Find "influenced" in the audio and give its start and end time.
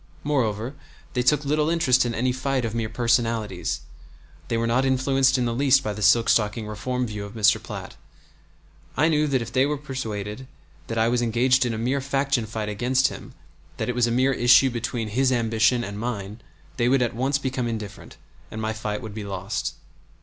4.83-5.37